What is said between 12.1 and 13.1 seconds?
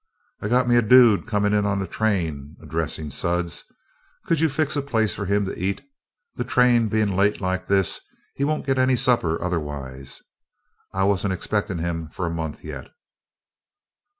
a month yet."